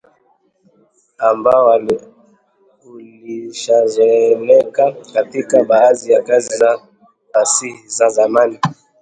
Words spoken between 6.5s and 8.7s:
za fasihi za zamani